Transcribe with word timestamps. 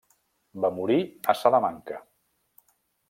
Va 0.63 0.71
morir 0.77 0.97
a 1.33 1.35
Salamanca. 1.43 2.01